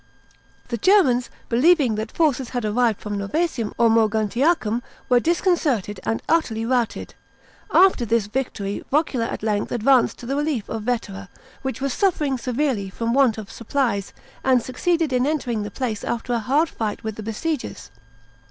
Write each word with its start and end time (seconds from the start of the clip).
The 0.69 0.79
Germans, 0.79 1.29
believing 1.47 1.95
tl 1.95 1.99
at 2.01 2.11
forces 2.11 2.49
had 2.49 2.65
arrived 2.65 2.99
from 2.99 3.19
Novsesium 3.19 3.71
or 3.77 3.87
Moguntiacum, 3.87 4.81
were 5.09 5.19
disconcerted 5.19 5.99
ana 6.03 6.21
utterly 6.27 6.65
routed. 6.65 7.13
After 7.71 8.03
this 8.03 8.25
victory 8.25 8.83
Vocula 8.91 9.27
at 9.31 9.43
length 9.43 9.71
advanced 9.71 10.17
to 10.17 10.25
the 10.25 10.35
relief 10.35 10.67
of 10.69 10.81
Vetera, 10.81 11.29
which 11.61 11.81
was 11.81 11.93
suffering 11.93 12.39
severely 12.39 12.89
from 12.89 13.13
want 13.13 13.37
oi 13.37 13.45
supplies, 13.47 14.11
and 14.43 14.63
succeeded 14.63 15.13
in 15.13 15.27
entering 15.27 15.61
the 15.61 15.69
place 15.69 16.03
after 16.03 16.33
a 16.33 16.39
hard 16.39 16.67
fi<iht 16.69 17.03
with 17.03 17.15
the 17.15 17.21
besiegers. 17.21 17.91